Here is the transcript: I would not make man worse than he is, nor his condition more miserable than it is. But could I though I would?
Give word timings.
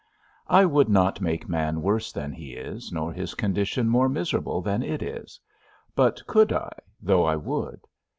I 0.47 0.65
would 0.65 0.89
not 0.89 1.21
make 1.21 1.47
man 1.47 1.83
worse 1.83 2.11
than 2.11 2.31
he 2.31 2.53
is, 2.53 2.91
nor 2.91 3.13
his 3.13 3.35
condition 3.35 3.87
more 3.87 4.09
miserable 4.09 4.59
than 4.59 4.81
it 4.81 5.03
is. 5.03 5.39
But 5.93 6.25
could 6.25 6.51
I 6.51 6.73
though 6.99 7.23
I 7.25 7.35
would? 7.35 7.81